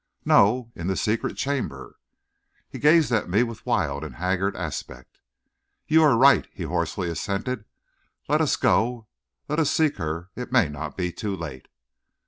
"No; 0.25 0.71
in 0.75 0.87
the 0.87 0.97
secret 0.97 1.37
chamber." 1.37 1.99
He 2.67 2.79
gazed 2.79 3.11
at 3.11 3.29
me 3.29 3.43
with 3.43 3.67
wild 3.67 4.03
and 4.03 4.15
haggard 4.15 4.55
aspect. 4.55 5.19
"You 5.85 6.01
are 6.01 6.17
right," 6.17 6.47
he 6.51 6.63
hoarsely 6.63 7.07
assented. 7.07 7.65
"Let 8.27 8.41
us 8.41 8.55
go; 8.55 9.05
let 9.47 9.59
us 9.59 9.69
seek 9.69 9.97
her; 9.97 10.31
it 10.35 10.51
may 10.51 10.69
not 10.69 10.97
be 10.97 11.11
too 11.11 11.35
late." 11.35 11.67